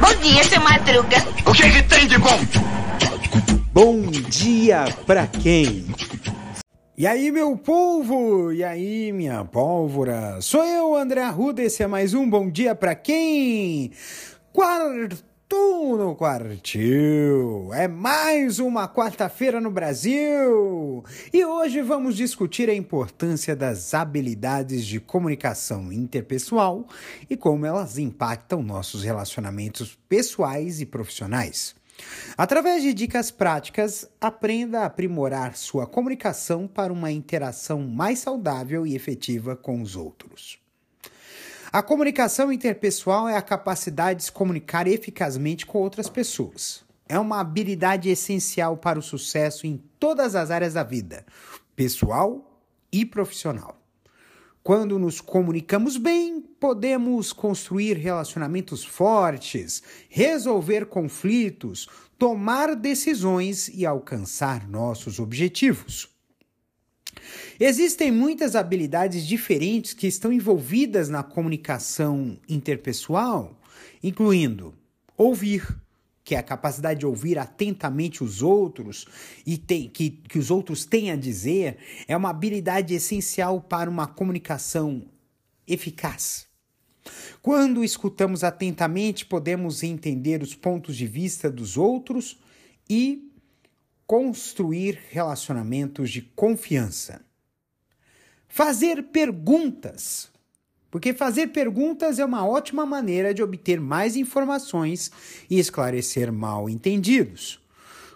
Bom 0.00 0.14
dia, 0.22 0.44
seu 0.44 0.60
Madruga. 0.60 1.16
O 1.44 1.52
que, 1.52 1.70
que 1.70 1.82
tem 1.82 2.06
de 2.06 2.18
bom? 2.18 2.38
Bom 3.72 4.02
dia 4.10 4.84
pra 5.06 5.26
quem? 5.26 5.86
E 6.96 7.06
aí, 7.06 7.30
meu 7.30 7.56
povo? 7.56 8.52
E 8.52 8.62
aí, 8.62 9.12
minha 9.12 9.44
pólvora? 9.44 10.40
Sou 10.40 10.64
eu, 10.64 10.94
André 10.94 11.22
Arruda, 11.22 11.62
esse 11.62 11.82
é 11.82 11.86
mais 11.86 12.14
um 12.14 12.28
Bom 12.30 12.48
Dia 12.48 12.74
Pra 12.74 12.94
Quem? 12.94 13.90
Quarto 14.52 15.22
no 15.96 16.16
Quartil. 16.16 17.72
É 17.72 17.86
mais 17.86 18.58
uma 18.58 18.88
quarta-feira 18.88 19.60
no 19.60 19.70
Brasil. 19.70 21.04
E 21.32 21.44
hoje 21.44 21.80
vamos 21.82 22.16
discutir 22.16 22.68
a 22.68 22.74
importância 22.74 23.54
das 23.54 23.94
habilidades 23.94 24.84
de 24.84 24.98
comunicação 24.98 25.92
interpessoal 25.92 26.86
e 27.30 27.36
como 27.36 27.64
elas 27.64 27.98
impactam 27.98 28.62
nossos 28.62 29.04
relacionamentos 29.04 29.96
pessoais 30.08 30.80
e 30.80 30.86
profissionais. 30.86 31.74
Através 32.36 32.82
de 32.82 32.92
dicas 32.92 33.30
práticas, 33.30 34.08
aprenda 34.20 34.80
a 34.80 34.86
aprimorar 34.86 35.56
sua 35.56 35.86
comunicação 35.86 36.66
para 36.66 36.92
uma 36.92 37.10
interação 37.10 37.82
mais 37.82 38.18
saudável 38.18 38.86
e 38.86 38.94
efetiva 38.94 39.56
com 39.56 39.80
os 39.80 39.96
outros. 39.96 40.65
A 41.76 41.82
comunicação 41.82 42.50
interpessoal 42.50 43.28
é 43.28 43.36
a 43.36 43.42
capacidade 43.42 44.20
de 44.20 44.24
se 44.24 44.32
comunicar 44.32 44.86
eficazmente 44.86 45.66
com 45.66 45.76
outras 45.76 46.08
pessoas. 46.08 46.82
É 47.06 47.18
uma 47.18 47.38
habilidade 47.38 48.08
essencial 48.08 48.78
para 48.78 48.98
o 48.98 49.02
sucesso 49.02 49.66
em 49.66 49.76
todas 50.00 50.34
as 50.34 50.50
áreas 50.50 50.72
da 50.72 50.82
vida, 50.82 51.26
pessoal 51.76 52.62
e 52.90 53.04
profissional. 53.04 53.78
Quando 54.62 54.98
nos 54.98 55.20
comunicamos 55.20 55.98
bem, 55.98 56.40
podemos 56.40 57.30
construir 57.30 57.98
relacionamentos 57.98 58.82
fortes, 58.82 59.82
resolver 60.08 60.86
conflitos, 60.86 61.90
tomar 62.18 62.74
decisões 62.74 63.68
e 63.68 63.84
alcançar 63.84 64.66
nossos 64.66 65.18
objetivos. 65.18 66.15
Existem 67.58 68.10
muitas 68.10 68.54
habilidades 68.54 69.26
diferentes 69.26 69.92
que 69.92 70.06
estão 70.06 70.32
envolvidas 70.32 71.08
na 71.08 71.22
comunicação 71.22 72.38
interpessoal, 72.48 73.58
incluindo 74.02 74.74
ouvir, 75.16 75.66
que 76.24 76.34
é 76.34 76.38
a 76.38 76.42
capacidade 76.42 77.00
de 77.00 77.06
ouvir 77.06 77.38
atentamente 77.38 78.24
os 78.24 78.42
outros 78.42 79.06
e 79.46 79.56
tem, 79.56 79.88
que, 79.88 80.10
que 80.10 80.38
os 80.38 80.50
outros 80.50 80.84
têm 80.84 81.10
a 81.10 81.16
dizer, 81.16 81.78
é 82.08 82.16
uma 82.16 82.30
habilidade 82.30 82.94
essencial 82.94 83.60
para 83.60 83.88
uma 83.88 84.06
comunicação 84.06 85.04
eficaz. 85.66 86.46
Quando 87.40 87.84
escutamos 87.84 88.42
atentamente, 88.42 89.24
podemos 89.24 89.82
entender 89.82 90.42
os 90.42 90.54
pontos 90.54 90.96
de 90.96 91.06
vista 91.06 91.50
dos 91.50 91.76
outros 91.76 92.38
e 92.90 93.30
construir 94.06 94.98
relacionamentos 95.10 96.10
de 96.10 96.22
confiança. 96.22 97.24
Fazer 98.48 99.02
perguntas. 99.04 100.30
Porque 100.90 101.12
fazer 101.12 101.48
perguntas 101.48 102.18
é 102.18 102.24
uma 102.24 102.46
ótima 102.46 102.86
maneira 102.86 103.34
de 103.34 103.42
obter 103.42 103.80
mais 103.80 104.16
informações 104.16 105.10
e 105.50 105.58
esclarecer 105.58 106.32
mal 106.32 106.70
entendidos. 106.70 107.60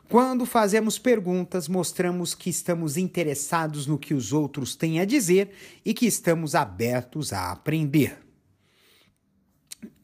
Quando 0.08 0.46
fazemos 0.46 0.98
perguntas, 0.98 1.68
mostramos 1.68 2.34
que 2.34 2.50
estamos 2.50 2.96
interessados 2.96 3.86
no 3.86 3.98
que 3.98 4.14
os 4.14 4.32
outros 4.32 4.74
têm 4.74 4.98
a 4.98 5.04
dizer 5.04 5.50
e 5.84 5.92
que 5.92 6.06
estamos 6.06 6.54
abertos 6.54 7.32
a 7.32 7.52
aprender. 7.52 8.18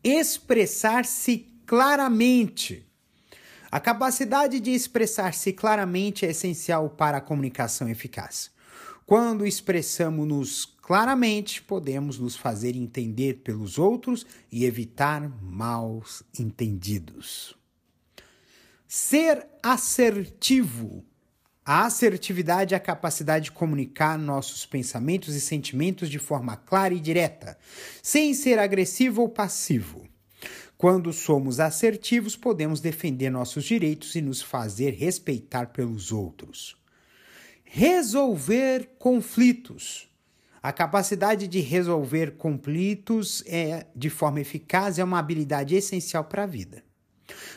Expressar-se 0.04 1.48
claramente. 1.66 2.85
A 3.70 3.80
capacidade 3.80 4.60
de 4.60 4.70
expressar-se 4.70 5.52
claramente 5.52 6.24
é 6.24 6.30
essencial 6.30 6.88
para 6.90 7.18
a 7.18 7.20
comunicação 7.20 7.88
eficaz. 7.88 8.50
Quando 9.04 9.46
expressamos-nos 9.46 10.64
claramente, 10.64 11.62
podemos 11.62 12.18
nos 12.18 12.36
fazer 12.36 12.76
entender 12.76 13.34
pelos 13.44 13.78
outros 13.78 14.26
e 14.50 14.64
evitar 14.64 15.28
maus 15.42 16.22
entendidos. 16.38 17.56
Ser 18.88 19.46
assertivo. 19.62 21.04
A 21.64 21.86
assertividade 21.86 22.74
é 22.74 22.76
a 22.76 22.80
capacidade 22.80 23.46
de 23.46 23.52
comunicar 23.52 24.16
nossos 24.16 24.64
pensamentos 24.64 25.34
e 25.34 25.40
sentimentos 25.40 26.08
de 26.08 26.20
forma 26.20 26.56
clara 26.56 26.94
e 26.94 27.00
direta, 27.00 27.58
sem 28.00 28.32
ser 28.34 28.60
agressivo 28.60 29.22
ou 29.22 29.28
passivo. 29.28 30.08
Quando 30.78 31.10
somos 31.10 31.58
assertivos, 31.58 32.36
podemos 32.36 32.80
defender 32.80 33.30
nossos 33.30 33.64
direitos 33.64 34.14
e 34.14 34.20
nos 34.20 34.42
fazer 34.42 34.90
respeitar 34.90 35.68
pelos 35.68 36.12
outros. 36.12 36.76
Resolver 37.64 38.90
conflitos. 38.98 40.06
A 40.62 40.72
capacidade 40.72 41.48
de 41.48 41.60
resolver 41.60 42.36
conflitos 42.36 43.42
é, 43.46 43.86
de 43.96 44.10
forma 44.10 44.40
eficaz 44.40 44.98
é 44.98 45.04
uma 45.04 45.18
habilidade 45.18 45.74
essencial 45.74 46.24
para 46.24 46.42
a 46.42 46.46
vida. 46.46 46.84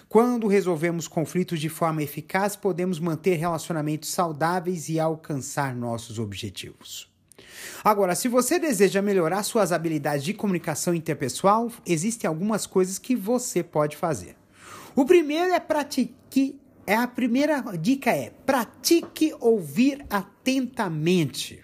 Quando 0.07 0.47
resolvemos 0.47 1.07
conflitos 1.07 1.59
de 1.59 1.69
forma 1.69 2.01
eficaz, 2.01 2.55
podemos 2.55 2.99
manter 2.99 3.35
relacionamentos 3.35 4.09
saudáveis 4.09 4.89
e 4.89 4.99
alcançar 4.99 5.75
nossos 5.75 6.19
objetivos. 6.19 7.11
Agora, 7.83 8.15
se 8.15 8.27
você 8.27 8.59
deseja 8.59 9.01
melhorar 9.01 9.43
suas 9.43 9.71
habilidades 9.71 10.23
de 10.23 10.33
comunicação 10.33 10.93
interpessoal, 10.93 11.71
existem 11.85 12.27
algumas 12.27 12.65
coisas 12.65 12.97
que 12.97 13.15
você 13.15 13.63
pode 13.63 13.95
fazer. 13.95 14.35
O 14.95 15.05
primeiro 15.05 15.53
é 15.53 15.59
pratique 15.59 16.59
é 16.89 16.95
a 16.95 17.07
primeira 17.07 17.61
dica 17.77 18.09
é 18.09 18.31
pratique 18.47 19.31
ouvir 19.39 20.03
atentamente. 20.09 21.63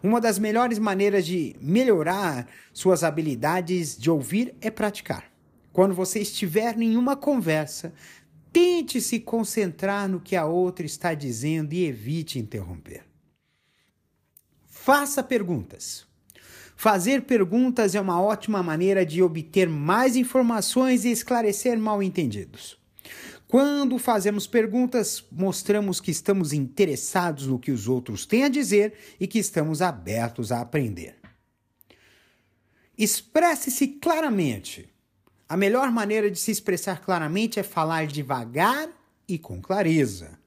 Uma 0.00 0.20
das 0.20 0.38
melhores 0.38 0.78
maneiras 0.78 1.26
de 1.26 1.56
melhorar 1.60 2.46
suas 2.72 3.02
habilidades 3.02 3.98
de 3.98 4.08
ouvir 4.08 4.54
é 4.60 4.70
praticar. 4.70 5.24
Quando 5.72 5.92
você 5.92 6.20
estiver 6.20 6.78
em 6.80 6.96
uma 6.96 7.16
conversa, 7.16 7.92
tente 8.52 9.00
se 9.00 9.18
concentrar 9.18 10.08
no 10.08 10.20
que 10.20 10.36
a 10.36 10.46
outra 10.46 10.86
está 10.86 11.14
dizendo 11.14 11.72
e 11.72 11.84
evite 11.84 12.38
interromper. 12.38 13.07
Faça 14.88 15.22
perguntas. 15.22 16.06
Fazer 16.74 17.24
perguntas 17.24 17.94
é 17.94 18.00
uma 18.00 18.22
ótima 18.22 18.62
maneira 18.62 19.04
de 19.04 19.22
obter 19.22 19.68
mais 19.68 20.16
informações 20.16 21.04
e 21.04 21.10
esclarecer 21.10 21.78
mal 21.78 22.02
entendidos. 22.02 22.78
Quando 23.46 23.98
fazemos 23.98 24.46
perguntas, 24.46 25.22
mostramos 25.30 26.00
que 26.00 26.10
estamos 26.10 26.54
interessados 26.54 27.46
no 27.46 27.58
que 27.58 27.70
os 27.70 27.86
outros 27.86 28.24
têm 28.24 28.44
a 28.44 28.48
dizer 28.48 28.94
e 29.20 29.26
que 29.26 29.38
estamos 29.38 29.82
abertos 29.82 30.50
a 30.50 30.62
aprender. 30.62 31.16
Expresse-se 32.96 33.88
claramente. 33.88 34.88
A 35.46 35.54
melhor 35.54 35.90
maneira 35.90 36.30
de 36.30 36.38
se 36.38 36.50
expressar 36.50 37.02
claramente 37.02 37.60
é 37.60 37.62
falar 37.62 38.06
devagar 38.06 38.88
e 39.28 39.38
com 39.38 39.60
clareza. 39.60 40.38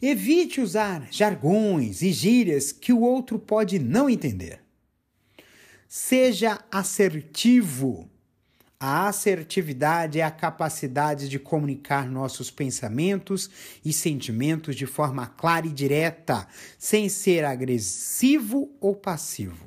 Evite 0.00 0.60
usar 0.60 1.08
jargões 1.10 2.02
e 2.02 2.12
gírias 2.12 2.72
que 2.72 2.92
o 2.92 3.00
outro 3.00 3.38
pode 3.38 3.78
não 3.78 4.08
entender. 4.10 4.60
Seja 5.88 6.60
assertivo 6.70 8.10
a 8.78 9.08
assertividade 9.08 10.20
é 10.20 10.22
a 10.22 10.30
capacidade 10.30 11.30
de 11.30 11.38
comunicar 11.38 12.10
nossos 12.10 12.50
pensamentos 12.50 13.48
e 13.82 13.90
sentimentos 13.90 14.76
de 14.76 14.84
forma 14.84 15.26
clara 15.26 15.66
e 15.66 15.72
direta, 15.72 16.46
sem 16.78 17.08
ser 17.08 17.44
agressivo 17.46 18.70
ou 18.78 18.94
passivo. 18.94 19.66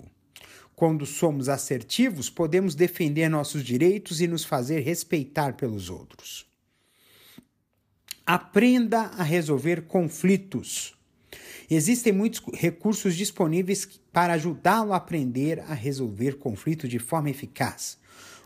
Quando 0.76 1.08
somos 1.08 1.50
assertivos, 1.50 2.30
podemos 2.30 2.76
defender 2.76 3.28
nossos 3.30 3.64
direitos 3.64 4.22
e 4.22 4.28
nos 4.28 4.46
fazer 4.46 4.82
respeitar 4.82 5.54
pelos 5.54 5.90
outros. 5.90 6.49
Aprenda 8.32 9.10
a 9.18 9.24
resolver 9.24 9.88
conflitos. 9.88 10.96
Existem 11.68 12.14
muitos 12.14 12.40
recursos 12.54 13.16
disponíveis 13.16 14.00
para 14.14 14.34
ajudá-lo 14.34 14.94
a 14.94 14.98
aprender 14.98 15.62
a 15.62 15.74
resolver 15.74 16.34
conflitos 16.34 16.88
de 16.92 17.00
forma 17.00 17.32
eficaz. 17.32 17.98